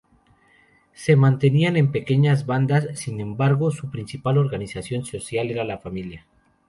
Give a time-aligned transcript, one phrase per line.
[0.95, 6.25] Se mantenían en pequeñas bandas, sin embargo su principal organización social era la familia.